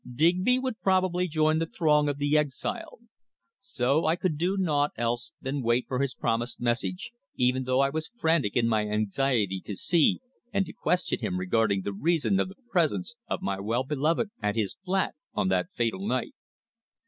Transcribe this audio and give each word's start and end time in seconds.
Digby 0.15 0.57
would 0.57 0.81
probably 0.81 1.27
join 1.27 1.59
the 1.59 1.67
throng 1.67 2.09
of 2.09 2.17
the 2.17 2.35
exiled. 2.35 3.01
So 3.59 4.07
I 4.07 4.15
could 4.15 4.35
do 4.35 4.57
naught 4.57 4.89
else 4.97 5.31
than 5.39 5.61
wait 5.61 5.85
for 5.87 5.99
his 5.99 6.15
promised 6.15 6.59
message, 6.59 7.11
even 7.35 7.65
though 7.65 7.81
I 7.81 7.91
was 7.91 8.09
frantic 8.19 8.57
in 8.57 8.67
my 8.67 8.87
anxiety 8.87 9.61
to 9.63 9.75
see 9.75 10.19
and 10.51 10.65
to 10.65 10.73
question 10.73 11.19
him 11.19 11.37
regarding 11.37 11.83
the 11.83 11.93
reason 11.93 12.39
of 12.39 12.49
the 12.49 12.55
presence 12.71 13.13
of 13.27 13.43
my 13.43 13.59
well 13.59 13.83
beloved 13.83 14.31
at 14.41 14.55
his 14.55 14.73
flat 14.83 15.13
on 15.35 15.49
that 15.49 15.69
fatal 15.71 16.07
night. 16.07 16.33